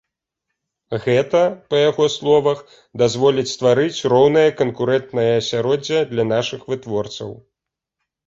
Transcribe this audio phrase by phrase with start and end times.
[1.03, 1.39] Гэта,
[1.73, 2.59] па яго словах,
[3.01, 7.29] дазволіць стварыць роўнае канкурэнтнае асяроддзе для нашых вытворцаў.